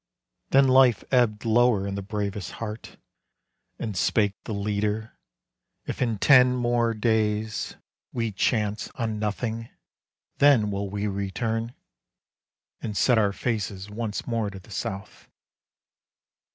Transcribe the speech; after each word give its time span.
Then 0.49 0.67
life 0.67 1.03
ebbed 1.11 1.45
lower 1.45 1.85
in 1.85 1.93
the 1.93 2.01
bravest 2.01 2.53
heart, 2.53 2.97
And 3.77 3.95
spake 3.95 4.33
the 4.45 4.51
leader, 4.51 5.15
"If 5.85 6.01
in 6.01 6.17
ten 6.17 6.55
more 6.55 6.95
days 6.95 7.75
We 8.11 8.31
chance 8.31 8.89
on 8.95 9.19
nothing, 9.19 9.69
then 10.39 10.71
will 10.71 10.89
we 10.89 11.05
return, 11.05 11.75
And 12.81 12.97
set 12.97 13.19
our 13.19 13.31
faces 13.31 13.91
once 13.91 14.25
more 14.25 14.49
to 14.49 14.57
the 14.59 14.71
south." 14.71 15.29